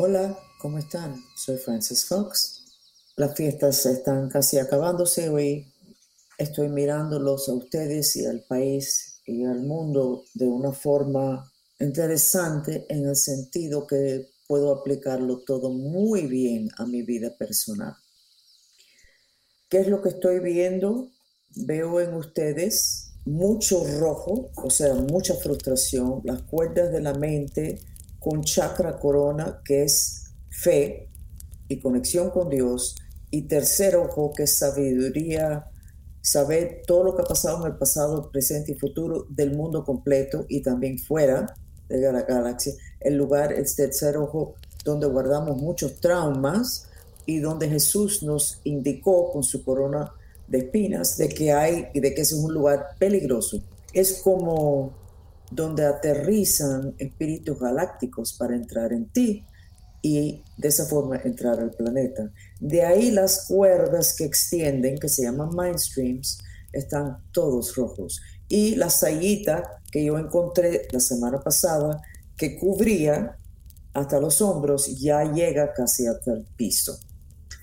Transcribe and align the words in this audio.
Hola, 0.00 0.38
¿cómo 0.60 0.78
están? 0.78 1.24
Soy 1.34 1.56
Francis 1.56 2.04
Fox. 2.04 2.62
Las 3.16 3.34
fiestas 3.34 3.84
están 3.84 4.28
casi 4.28 4.56
acabándose 4.58 5.28
hoy. 5.28 5.66
Estoy 6.38 6.68
mirándolos 6.68 7.48
a 7.48 7.54
ustedes 7.54 8.14
y 8.14 8.24
al 8.24 8.44
país 8.44 9.20
y 9.26 9.44
al 9.44 9.64
mundo 9.64 10.22
de 10.34 10.46
una 10.46 10.70
forma 10.70 11.52
interesante 11.80 12.86
en 12.88 13.06
el 13.06 13.16
sentido 13.16 13.88
que 13.88 14.28
puedo 14.46 14.70
aplicarlo 14.70 15.40
todo 15.40 15.70
muy 15.70 16.28
bien 16.28 16.68
a 16.78 16.86
mi 16.86 17.02
vida 17.02 17.36
personal. 17.36 17.96
¿Qué 19.68 19.80
es 19.80 19.88
lo 19.88 20.00
que 20.00 20.10
estoy 20.10 20.38
viendo? 20.38 21.10
Veo 21.56 22.00
en 22.00 22.14
ustedes 22.14 23.14
mucho 23.24 23.84
rojo, 23.98 24.52
o 24.54 24.70
sea, 24.70 24.94
mucha 24.94 25.34
frustración, 25.34 26.20
las 26.22 26.42
cuerdas 26.42 26.92
de 26.92 27.00
la 27.00 27.14
mente 27.14 27.80
con 28.18 28.42
chakra 28.42 28.98
corona, 28.98 29.60
que 29.64 29.84
es 29.84 30.32
fe 30.50 31.08
y 31.68 31.78
conexión 31.80 32.30
con 32.30 32.48
Dios, 32.48 32.96
y 33.30 33.42
tercer 33.42 33.96
ojo, 33.96 34.32
que 34.32 34.44
es 34.44 34.58
sabiduría, 34.58 35.70
saber 36.20 36.82
todo 36.86 37.04
lo 37.04 37.16
que 37.16 37.22
ha 37.22 37.26
pasado 37.26 37.64
en 37.64 37.72
el 37.72 37.78
pasado, 37.78 38.30
presente 38.30 38.72
y 38.72 38.74
futuro 38.74 39.26
del 39.28 39.56
mundo 39.56 39.84
completo 39.84 40.44
y 40.48 40.62
también 40.62 40.98
fuera 40.98 41.54
de 41.88 42.12
la 42.12 42.22
galaxia. 42.22 42.74
El 43.00 43.16
lugar, 43.16 43.52
el 43.52 43.64
tercer 43.74 44.16
ojo, 44.16 44.54
donde 44.84 45.06
guardamos 45.06 45.56
muchos 45.56 46.00
traumas 46.00 46.86
y 47.26 47.38
donde 47.38 47.68
Jesús 47.68 48.22
nos 48.22 48.60
indicó 48.64 49.30
con 49.30 49.42
su 49.42 49.64
corona 49.64 50.12
de 50.46 50.58
espinas 50.58 51.16
de 51.18 51.28
que 51.28 51.52
hay 51.52 51.88
y 51.92 52.00
de 52.00 52.14
que 52.14 52.22
es 52.22 52.32
un 52.32 52.52
lugar 52.52 52.88
peligroso. 52.98 53.60
Es 53.92 54.20
como 54.22 54.92
donde 55.50 55.86
aterrizan 55.86 56.94
espíritus 56.98 57.58
galácticos 57.58 58.32
para 58.34 58.54
entrar 58.54 58.92
en 58.92 59.08
ti 59.08 59.44
y 60.02 60.42
de 60.56 60.68
esa 60.68 60.86
forma 60.86 61.16
entrar 61.16 61.58
al 61.58 61.70
planeta. 61.70 62.30
De 62.60 62.82
ahí 62.82 63.10
las 63.10 63.46
cuerdas 63.46 64.14
que 64.14 64.24
extienden, 64.24 64.98
que 64.98 65.08
se 65.08 65.22
llaman 65.22 65.50
mind 65.56 65.78
streams, 65.78 66.38
están 66.72 67.18
todos 67.32 67.74
rojos. 67.76 68.20
Y 68.48 68.76
la 68.76 68.90
sayita 68.90 69.80
que 69.90 70.04
yo 70.04 70.18
encontré 70.18 70.86
la 70.92 71.00
semana 71.00 71.40
pasada, 71.40 72.00
que 72.36 72.56
cubría 72.58 73.36
hasta 73.94 74.20
los 74.20 74.40
hombros, 74.40 74.98
ya 74.98 75.24
llega 75.24 75.72
casi 75.72 76.06
hasta 76.06 76.32
el 76.32 76.44
piso. 76.56 76.98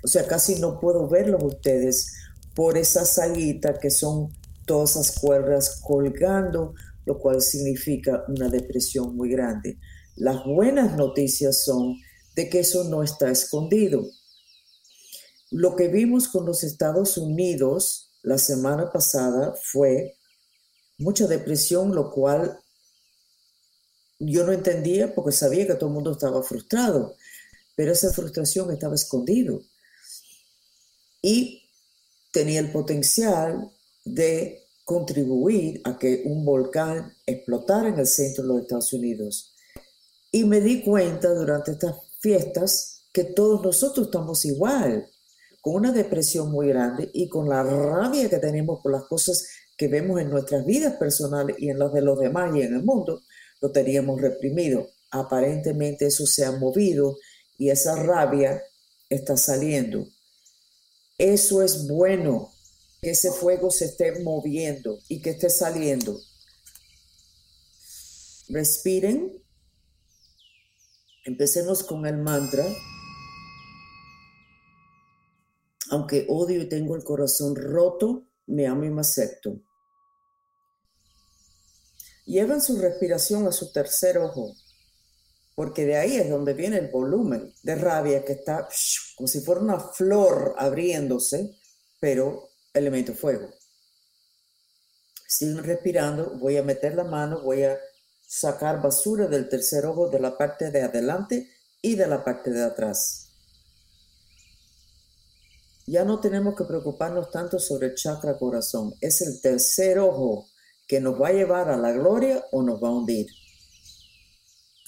O 0.03 0.07
sea, 0.07 0.27
casi 0.27 0.59
no 0.59 0.79
puedo 0.79 1.07
verlos 1.07 1.43
ustedes 1.43 2.13
por 2.53 2.77
esa 2.77 3.05
sayita 3.05 3.79
que 3.79 3.89
son 3.89 4.29
todas 4.65 4.91
esas 4.91 5.19
cuerdas 5.19 5.81
colgando 5.81 6.73
lo 7.05 7.19
cual 7.19 7.41
significa 7.41 8.25
una 8.27 8.49
depresión 8.49 9.15
muy 9.15 9.29
grande. 9.29 9.79
Las 10.15 10.43
buenas 10.43 10.95
noticias 10.97 11.63
son 11.63 11.95
de 12.35 12.49
que 12.49 12.59
eso 12.59 12.83
no 12.85 13.03
está 13.03 13.31
escondido. 13.31 14.05
Lo 15.51 15.75
que 15.75 15.87
vimos 15.87 16.27
con 16.27 16.45
los 16.45 16.63
Estados 16.63 17.17
Unidos 17.17 18.11
la 18.23 18.37
semana 18.37 18.91
pasada 18.91 19.53
fue 19.61 20.17
mucha 20.97 21.27
depresión, 21.27 21.93
lo 21.93 22.11
cual 22.11 22.59
yo 24.19 24.45
no 24.45 24.51
entendía 24.51 25.13
porque 25.13 25.31
sabía 25.31 25.67
que 25.67 25.75
todo 25.75 25.89
el 25.89 25.95
mundo 25.95 26.13
estaba 26.13 26.41
frustrado, 26.41 27.15
pero 27.75 27.91
esa 27.91 28.11
frustración 28.11 28.71
estaba 28.71 28.95
escondido 28.95 29.61
y 31.21 31.69
tenía 32.31 32.59
el 32.59 32.71
potencial 32.71 33.71
de 34.05 34.64
contribuir 34.85 35.81
a 35.83 35.97
que 35.97 36.21
un 36.25 36.45
volcán 36.45 37.11
explotara 37.25 37.89
en 37.89 37.99
el 37.99 38.07
centro 38.07 38.43
de 38.43 38.49
los 38.49 38.61
Estados 38.61 38.93
Unidos. 38.93 39.55
Y 40.31 40.45
me 40.45 40.61
di 40.61 40.83
cuenta 40.83 41.33
durante 41.33 41.71
estas 41.71 41.95
fiestas 42.19 43.01
que 43.11 43.23
todos 43.23 43.63
nosotros 43.63 44.07
estamos 44.07 44.45
igual, 44.45 45.09
con 45.61 45.75
una 45.75 45.91
depresión 45.91 46.51
muy 46.51 46.67
grande 46.67 47.09
y 47.13 47.27
con 47.27 47.49
la 47.49 47.63
rabia 47.63 48.29
que 48.29 48.37
tenemos 48.37 48.79
por 48.81 48.91
las 48.91 49.05
cosas 49.05 49.47
que 49.75 49.87
vemos 49.87 50.21
en 50.21 50.29
nuestras 50.29 50.63
vidas 50.63 50.93
personales 50.97 51.55
y 51.59 51.69
en 51.69 51.79
las 51.79 51.91
de 51.91 52.01
los 52.01 52.19
demás 52.19 52.55
y 52.55 52.61
en 52.61 52.75
el 52.75 52.83
mundo, 52.83 53.23
lo 53.61 53.71
teníamos 53.71 54.21
reprimido. 54.21 54.87
Aparentemente 55.09 56.05
eso 56.05 56.27
se 56.27 56.45
ha 56.45 56.51
movido 56.51 57.17
y 57.57 57.69
esa 57.69 57.95
rabia 57.95 58.61
está 59.09 59.35
saliendo. 59.35 60.05
Eso 61.17 61.63
es 61.63 61.87
bueno 61.87 62.54
que 63.05 63.11
ese 63.11 63.31
fuego 63.31 63.69
se 63.69 63.85
esté 63.85 64.19
moviendo 64.23 64.97
y 65.07 65.21
que 65.21 65.29
esté 65.29 65.51
saliendo. 65.51 66.19
Respiren. 68.49 69.43
Empecemos 71.23 71.83
con 71.83 72.07
el 72.07 72.17
mantra. 72.17 72.65
Aunque 75.91 76.25
odio 76.29 76.63
y 76.63 76.67
tengo 76.67 76.95
el 76.95 77.03
corazón 77.03 77.55
roto, 77.55 78.27
me 78.47 78.65
amo 78.65 78.85
y 78.85 78.89
me 78.89 79.01
acepto. 79.01 79.61
Llevan 82.25 82.59
su 82.59 82.79
respiración 82.79 83.45
a 83.45 83.51
su 83.51 83.71
tercer 83.71 84.17
ojo, 84.17 84.55
porque 85.53 85.85
de 85.85 85.97
ahí 85.97 86.15
es 86.15 86.27
donde 86.27 86.55
viene 86.55 86.79
el 86.79 86.89
volumen 86.89 87.53
de 87.61 87.75
rabia 87.75 88.25
que 88.25 88.33
está 88.33 88.67
como 89.15 89.27
si 89.27 89.41
fuera 89.41 89.61
una 89.61 89.79
flor 89.79 90.55
abriéndose, 90.57 91.55
pero 91.99 92.54
elemento 92.75 93.13
fuego. 93.13 93.49
Siguen 95.27 95.63
respirando, 95.63 96.37
voy 96.37 96.57
a 96.57 96.63
meter 96.63 96.95
la 96.95 97.03
mano, 97.03 97.41
voy 97.41 97.63
a 97.63 97.79
sacar 98.27 98.81
basura 98.81 99.27
del 99.27 99.49
tercer 99.49 99.85
ojo 99.85 100.09
de 100.09 100.19
la 100.19 100.37
parte 100.37 100.71
de 100.71 100.83
adelante 100.83 101.49
y 101.81 101.95
de 101.95 102.07
la 102.07 102.23
parte 102.23 102.51
de 102.51 102.63
atrás. 102.63 103.31
Ya 105.87 106.03
no 106.03 106.19
tenemos 106.19 106.55
que 106.55 106.63
preocuparnos 106.63 107.29
tanto 107.29 107.59
sobre 107.59 107.87
el 107.87 107.95
chakra 107.95 108.37
corazón. 108.37 108.93
Es 109.01 109.21
el 109.21 109.39
tercer 109.39 109.99
ojo 109.99 110.49
que 110.87 110.99
nos 110.99 111.19
va 111.19 111.29
a 111.29 111.33
llevar 111.33 111.69
a 111.69 111.77
la 111.77 111.91
gloria 111.91 112.43
o 112.51 112.63
nos 112.63 112.83
va 112.83 112.87
a 112.87 112.91
hundir. 112.91 113.27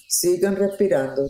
Sigan 0.08 0.56
respirando 0.56 1.28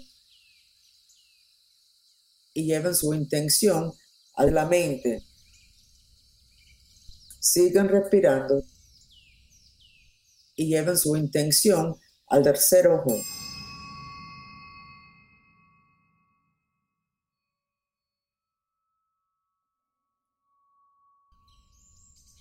y 2.54 2.66
lleven 2.66 2.96
su 2.96 3.14
intención 3.14 3.94
a 4.36 4.46
la 4.46 4.66
mente 4.66 5.27
sigan 7.52 7.88
respirando 7.88 8.64
y 10.56 10.68
lleven 10.70 10.98
su 10.98 11.16
intención 11.16 11.96
al 12.28 12.44
tercer 12.44 12.88
ojo. 12.88 13.16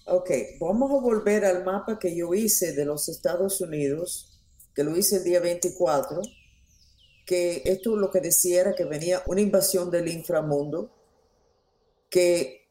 Ok, 0.08 0.30
vamos 0.60 0.90
a 0.92 1.02
volver 1.02 1.44
al 1.44 1.64
mapa 1.64 1.98
que 1.98 2.16
yo 2.16 2.32
hice 2.32 2.72
de 2.72 2.84
los 2.84 3.08
Estados 3.08 3.60
Unidos, 3.60 4.40
que 4.74 4.84
lo 4.84 4.96
hice 4.96 5.16
el 5.16 5.24
día 5.24 5.40
24, 5.40 6.22
que 7.26 7.62
esto 7.64 7.96
lo 7.96 8.10
que 8.10 8.20
decía 8.20 8.60
era 8.60 8.74
que 8.74 8.84
venía 8.84 9.22
una 9.26 9.40
invasión 9.40 9.90
del 9.90 10.08
inframundo, 10.08 10.90
que 12.08 12.68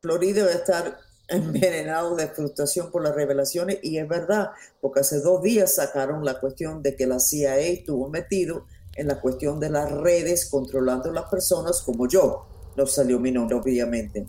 Florida 0.00 0.44
va 0.44 0.50
a 0.50 0.54
estar 0.54 1.03
envenenado 1.28 2.16
de 2.16 2.28
frustración 2.28 2.90
por 2.90 3.02
las 3.02 3.14
revelaciones 3.14 3.78
y 3.82 3.98
es 3.98 4.08
verdad, 4.08 4.50
porque 4.80 5.00
hace 5.00 5.20
dos 5.20 5.42
días 5.42 5.74
sacaron 5.74 6.24
la 6.24 6.38
cuestión 6.38 6.82
de 6.82 6.96
que 6.96 7.06
la 7.06 7.18
CIA 7.18 7.58
estuvo 7.58 8.08
metido 8.08 8.66
en 8.96 9.08
la 9.08 9.20
cuestión 9.20 9.58
de 9.60 9.70
las 9.70 9.90
redes 9.90 10.48
controlando 10.48 11.12
las 11.12 11.24
personas 11.24 11.82
como 11.82 12.06
yo. 12.08 12.46
No 12.76 12.86
salió 12.86 13.18
mi 13.18 13.32
nombre, 13.32 13.56
obviamente. 13.56 14.26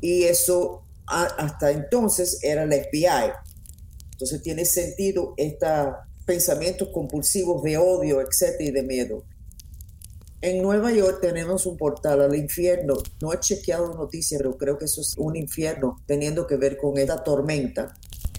Y 0.00 0.24
eso 0.24 0.82
hasta 1.06 1.70
entonces 1.70 2.38
era 2.42 2.64
el 2.64 2.72
FBI. 2.72 3.32
Entonces 4.12 4.42
tiene 4.42 4.64
sentido 4.64 5.34
estos 5.36 5.94
pensamientos 6.26 6.88
compulsivos 6.92 7.62
de 7.62 7.78
odio, 7.78 8.20
etcétera, 8.20 8.64
y 8.68 8.72
de 8.72 8.82
miedo. 8.82 9.24
En 10.40 10.62
Nueva 10.62 10.92
York 10.92 11.18
tenemos 11.20 11.66
un 11.66 11.76
portal 11.76 12.22
al 12.22 12.34
infierno. 12.36 12.94
No 13.20 13.32
he 13.32 13.40
chequeado 13.40 13.92
noticias, 13.94 14.40
pero 14.40 14.56
creo 14.56 14.78
que 14.78 14.84
eso 14.84 15.00
es 15.00 15.16
un 15.18 15.34
infierno 15.34 16.00
teniendo 16.06 16.46
que 16.46 16.56
ver 16.56 16.76
con 16.76 16.96
esta 16.96 17.24
tormenta. 17.24 17.96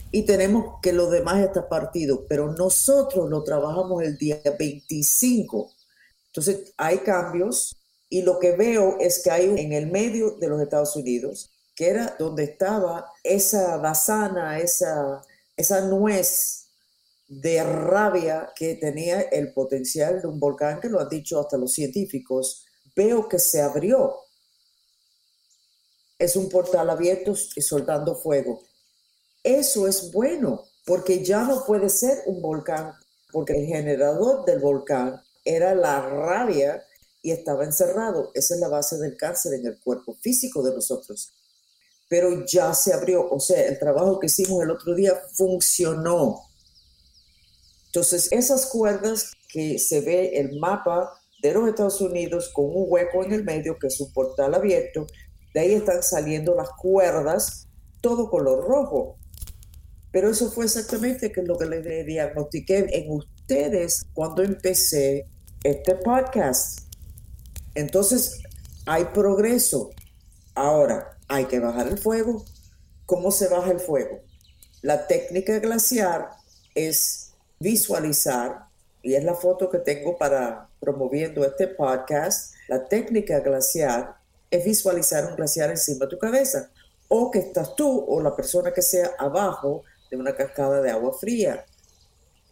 Y 0.09 0.24
tenemos 0.24 0.79
que 0.81 0.94
lo 0.94 1.09
demás 1.09 1.44
está 1.44 1.68
partido, 1.68 2.25
pero 2.27 2.53
nosotros 2.53 3.29
lo 3.29 3.44
trabajamos 3.44 4.01
el 4.01 4.18
día 4.18 4.41
25. 4.57 5.71
Entonces 6.27 6.74
hay 6.77 7.00
cambios 7.00 7.75
y 8.07 8.21
lo 8.21 8.39
que 8.39 8.53
veo 8.53 8.97
es 9.00 9.21
que 9.21 9.31
hay 9.31 9.45
en 9.59 9.74
el 9.74 9.91
medio 9.91 10.31
de 10.39 10.47
los 10.47 10.62
Estados 10.62 10.95
Unidos, 10.95 11.51
que 11.75 11.89
era 11.89 12.15
donde 12.18 12.45
estaba 12.45 13.12
esa 13.24 13.77
basana, 13.77 14.59
esa, 14.59 15.21
esa 15.57 15.81
nuez 15.81 16.69
de 17.29 17.63
rabia 17.63 18.51
que 18.55 18.75
tenía 18.75 19.21
el 19.21 19.53
potencial 19.53 20.19
de 20.19 20.27
un 20.27 20.39
volcán, 20.39 20.79
que 20.79 20.89
lo 20.89 20.99
han 20.99 21.07
dicho 21.07 21.39
hasta 21.39 21.57
los 21.57 21.71
científicos, 21.71 22.65
veo 22.95 23.29
que 23.29 23.37
se 23.37 23.61
abrió. 23.61 24.15
Es 26.17 26.35
un 26.35 26.49
portal 26.49 26.89
abierto 26.89 27.33
y 27.55 27.61
soltando 27.61 28.15
fuego. 28.15 28.63
Eso 29.43 29.87
es 29.87 30.11
bueno, 30.11 30.65
porque 30.85 31.23
ya 31.23 31.43
no 31.43 31.63
puede 31.65 31.89
ser 31.89 32.23
un 32.25 32.41
volcán, 32.41 32.93
porque 33.31 33.53
el 33.53 33.67
generador 33.67 34.43
del 34.43 34.59
volcán 34.59 35.21
era 35.45 35.75
la 35.75 36.01
rabia 36.01 36.83
y 37.21 37.29
estaba 37.29 37.63
encerrado. 37.63 38.31
Esa 38.33 38.55
es 38.55 38.59
la 38.59 38.69
base 38.69 38.97
del 38.97 39.15
cáncer 39.15 39.53
en 39.53 39.67
el 39.67 39.79
cuerpo 39.79 40.15
físico 40.15 40.63
de 40.63 40.73
nosotros. 40.73 41.31
Pero 42.09 42.43
ya 42.43 42.73
se 42.73 42.91
abrió, 42.91 43.29
o 43.29 43.39
sea, 43.39 43.67
el 43.67 43.77
trabajo 43.77 44.19
que 44.19 44.25
hicimos 44.25 44.63
el 44.63 44.71
otro 44.71 44.95
día 44.95 45.13
funcionó. 45.33 46.49
Entonces, 47.89 48.31
esas 48.31 48.68
cuerdas 48.68 49.31
que 49.51 49.80
se 49.80 50.01
ve 50.01 50.39
el 50.39 50.59
mapa 50.59 51.12
de 51.41 51.53
los 51.53 51.68
Estados 51.68 52.00
Unidos 52.01 52.51
con 52.53 52.65
un 52.65 52.86
hueco 52.88 53.24
en 53.24 53.33
el 53.33 53.44
medio 53.44 53.80
que 53.80 53.88
es 53.88 54.00
un 54.00 54.13
portal 54.13 54.53
abierto, 54.53 55.07
de 55.56 55.59
ahí 55.59 55.74
están 55.74 56.03
saliendo 56.03 56.53
las 56.53 56.69
cuerdas, 56.69 57.68
todo 58.00 58.30
color 58.30 58.63
rojo. 58.68 59.18
Pero 60.12 60.30
eso 60.30 60.51
fue 60.51 60.65
exactamente 60.65 61.31
lo 61.44 61.57
que 61.57 61.65
le 61.65 62.03
diagnostiqué 62.03 62.86
en 62.91 63.12
ustedes 63.12 64.06
cuando 64.13 64.44
empecé 64.44 65.25
este 65.63 65.95
podcast. 65.95 66.81
Entonces, 67.74 68.39
hay 68.86 69.06
progreso. 69.06 69.89
Ahora, 70.53 71.18
hay 71.27 71.45
que 71.45 71.59
bajar 71.59 71.88
el 71.88 71.97
fuego. 71.97 72.45
¿Cómo 73.07 73.31
se 73.31 73.47
baja 73.47 73.71
el 73.71 73.80
fuego? 73.80 74.21
La 74.83 75.07
técnica 75.07 75.57
glaciar 75.57 76.30
es 76.75 77.28
visualizar, 77.59 78.65
y 79.01 79.15
es 79.15 79.23
la 79.23 79.35
foto 79.35 79.69
que 79.69 79.79
tengo 79.79 80.17
para 80.17 80.67
promoviendo 80.79 81.45
este 81.45 81.67
podcast. 81.67 82.53
La 82.67 82.88
técnica 82.88 83.39
glaciar 83.41 84.15
es 84.50 84.63
visualizar 84.63 85.25
un 85.25 85.35
glaciar 85.35 85.69
encima 85.69 86.06
de 86.06 86.11
tu 86.11 86.17
cabeza, 86.17 86.71
o 87.07 87.29
que 87.29 87.39
estás 87.39 87.75
tú 87.75 88.06
o 88.07 88.21
la 88.21 88.35
persona 88.35 88.71
que 88.71 88.81
sea 88.81 89.11
abajo 89.17 89.83
de 90.09 90.17
una 90.17 90.35
cascada 90.35 90.81
de 90.81 90.91
agua 90.91 91.13
fría. 91.19 91.65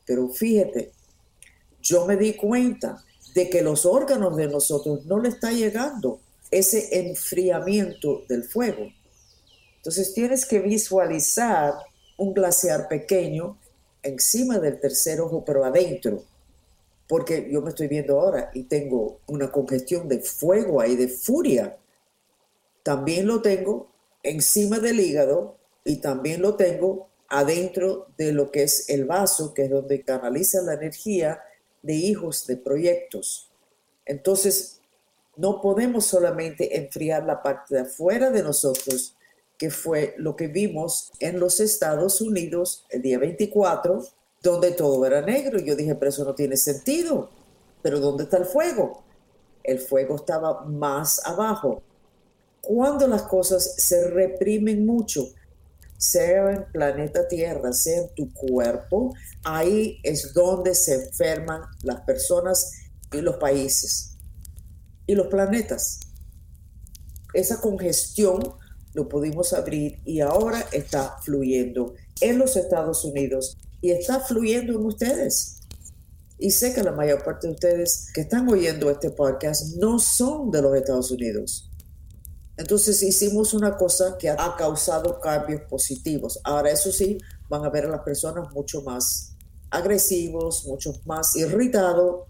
Pero 0.06 0.30
fíjate, 0.30 0.92
yo 1.82 2.06
me 2.06 2.18
di 2.18 2.34
cuenta 2.34 3.04
de 3.34 3.50
que 3.50 3.62
los 3.62 3.86
órganos 3.86 4.36
de 4.36 4.48
nosotros 4.48 5.06
no 5.06 5.20
le 5.20 5.30
está 5.30 5.52
llegando 5.52 6.20
ese 6.50 7.00
enfriamiento 7.00 8.24
del 8.28 8.44
fuego. 8.44 8.88
Entonces 9.78 10.14
tienes 10.14 10.46
que 10.46 10.60
visualizar 10.60 11.74
un 12.18 12.34
glaciar 12.34 12.88
pequeño 12.88 13.58
encima 14.04 14.60
del 14.60 14.80
tercer 14.80 15.20
ojo, 15.22 15.44
pero 15.46 15.66
adentro. 15.66 16.24
Porque 17.08 17.50
yo 17.52 17.62
me 17.62 17.70
estoy 17.70 17.88
viendo 17.88 18.20
ahora 18.20 18.52
y 18.54 18.64
tengo 18.64 19.22
una 19.28 19.52
congestión 19.52 20.08
de 20.08 20.20
fuego 20.20 20.82
ahí, 20.82 20.96
de 20.96 21.08
furia. 21.08 21.78
También 22.84 23.28
lo 23.28 23.42
tengo 23.42 23.92
encima 24.24 24.80
del 24.80 25.00
hígado 25.00 25.58
y 25.84 25.98
también 25.98 26.42
lo 26.42 26.56
tengo 26.56 27.10
adentro 27.30 28.08
de 28.18 28.32
lo 28.32 28.52
que 28.52 28.64
es 28.64 28.90
el 28.90 29.06
vaso, 29.06 29.54
que 29.54 29.64
es 29.64 29.70
donde 29.70 30.04
canaliza 30.04 30.62
la 30.62 30.74
energía 30.74 31.42
de 31.82 31.94
hijos 31.94 32.48
de 32.48 32.58
proyectos. 32.58 33.52
Entonces, 34.06 34.82
no 35.36 35.62
podemos 35.62 36.06
solamente 36.06 36.78
enfriar 36.78 37.24
la 37.24 37.44
parte 37.44 37.76
de 37.76 37.82
afuera 37.82 38.32
de 38.32 38.44
nosotros, 38.44 39.17
que 39.58 39.70
fue 39.70 40.14
lo 40.18 40.36
que 40.36 40.48
vimos 40.48 41.12
en 41.20 41.40
los 41.40 41.60
Estados 41.60 42.22
Unidos 42.22 42.86
el 42.90 43.02
día 43.02 43.18
24, 43.18 44.06
donde 44.42 44.72
todo 44.72 45.06
era 45.06 45.22
negro. 45.22 45.60
Yo 45.60 45.76
dije, 45.76 45.96
pero 45.96 46.10
eso 46.10 46.24
no 46.24 46.36
tiene 46.36 46.58
sentido. 46.58 47.30
Pero 47.82 48.00
¿dónde 48.00 48.24
está 48.24 48.38
el 48.38 48.46
fuego? 48.46 49.04
El 49.64 49.80
fuego 49.80 50.16
estaba 50.16 50.64
más 50.66 51.26
abajo. 51.26 51.82
Cuando 52.62 53.08
las 53.08 53.24
cosas 53.24 53.76
se 53.78 54.10
reprimen 54.10 54.86
mucho, 54.86 55.28
sea 55.98 56.52
en 56.52 56.66
planeta 56.72 57.28
Tierra, 57.28 57.74
sea 57.74 58.02
en 58.02 58.10
tu 58.14 58.32
cuerpo, 58.34 59.14
ahí 59.44 60.00
es 60.04 60.34
donde 60.34 60.76
se 60.76 61.06
enferman 61.06 61.62
las 61.82 62.02
personas 62.02 62.72
y 63.12 63.22
los 63.22 63.38
países 63.38 64.18
y 65.08 65.16
los 65.16 65.28
planetas. 65.28 66.02
Esa 67.34 67.60
congestión 67.60 68.54
lo 68.98 69.08
pudimos 69.08 69.54
abrir 69.54 70.00
y 70.06 70.22
ahora 70.22 70.66
está 70.72 71.18
fluyendo 71.22 71.94
en 72.20 72.40
los 72.40 72.56
Estados 72.56 73.06
Unidos 73.06 73.56
y 73.80 73.92
está 73.92 74.20
fluyendo 74.20 74.74
en 74.74 74.84
ustedes. 74.84 75.60
Y 76.40 76.50
sé 76.50 76.74
que 76.74 76.82
la 76.82 76.92
mayor 76.92 77.24
parte 77.24 77.46
de 77.46 77.54
ustedes 77.54 78.08
que 78.12 78.22
están 78.22 78.50
oyendo 78.50 78.90
este 78.90 79.12
podcast 79.12 79.76
no 79.78 80.00
son 80.00 80.50
de 80.50 80.64
los 80.64 80.76
Estados 80.76 81.12
Unidos. 81.12 81.70
Entonces 82.58 83.04
hicimos 83.04 83.54
una 83.54 83.78
cosa 83.78 84.18
que 84.18 84.30
ha 84.30 84.56
causado 84.58 85.20
cambios 85.20 85.62
positivos. 85.70 86.40
Ahora, 86.44 86.72
eso 86.72 86.92
sí, 86.92 87.20
van 87.50 87.66
a 87.66 87.70
ver 87.70 87.86
a 87.86 87.90
las 87.90 88.02
personas 88.02 88.52
mucho 88.52 88.82
más 88.82 89.36
agresivos, 89.70 90.66
mucho 90.66 90.92
más 91.06 91.36
irritados, 91.36 92.24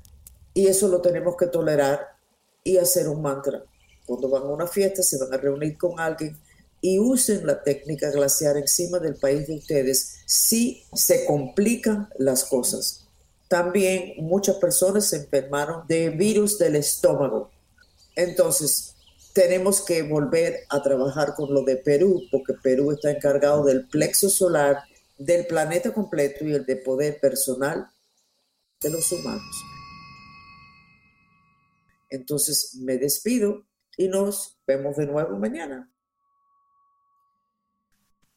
y 0.54 0.68
eso 0.68 0.90
lo 0.90 1.00
tenemos 1.00 1.38
que 1.38 1.48
tolerar 1.48 2.02
y 2.62 2.76
hacer 2.76 3.08
un 3.08 3.22
mantra. 3.22 3.64
Cuando 4.06 4.28
van 4.28 4.44
a 4.44 4.48
una 4.48 4.68
fiesta, 4.68 5.02
se 5.02 5.18
van 5.18 5.34
a 5.34 5.38
reunir 5.38 5.78
con 5.78 5.98
alguien 5.98 6.38
y 6.82 7.00
usen 7.00 7.46
la 7.46 7.64
técnica 7.64 8.12
glaciar 8.12 8.58
encima 8.58 9.00
del 9.00 9.16
país 9.16 9.48
de 9.48 9.56
ustedes 9.56 10.20
si 10.26 10.84
se 10.94 11.26
complican 11.26 12.10
las 12.18 12.44
cosas. 12.44 13.08
También 13.48 14.14
muchas 14.18 14.58
personas 14.58 15.06
se 15.06 15.18
enfermaron 15.18 15.88
de 15.88 16.10
virus 16.10 16.60
del 16.60 16.76
estómago. 16.76 17.50
Entonces, 18.16 18.96
tenemos 19.34 19.82
que 19.82 20.02
volver 20.02 20.62
a 20.70 20.82
trabajar 20.82 21.36
con 21.36 21.54
lo 21.54 21.62
de 21.62 21.78
Perú, 21.78 22.24
porque 22.32 22.54
Perú 22.54 22.92
está 22.92 23.12
encargado 23.12 23.64
del 23.64 23.88
plexo 23.88 24.30
solar, 24.30 24.84
del 25.18 25.46
planeta 25.46 25.94
completo 25.94 26.46
y 26.46 26.54
el 26.54 26.66
de 26.66 26.76
poder 26.78 27.20
personal 27.20 27.88
de 28.82 28.90
los 28.90 29.12
humanos. 29.12 29.64
Entonces 32.10 32.76
me 32.76 32.98
despido 32.98 33.66
y 33.96 34.08
nos 34.08 34.58
vemos 34.66 34.96
de 34.96 35.08
nuevo 35.08 35.38
mañana. 35.38 35.92